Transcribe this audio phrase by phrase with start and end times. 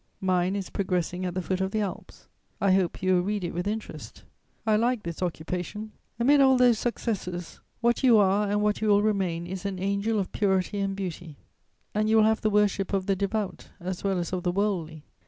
[0.19, 2.27] Mine is progressing at the foot of the Alps.
[2.59, 4.23] I hope you will read it with interest.
[4.65, 5.91] I like this occupation....................
[6.19, 10.17] "Amid all those successes, what you are and what you will remain is an angel
[10.17, 11.37] of purity and beauty,
[11.93, 15.03] and you will have the worship of the devout as well as of the worldly....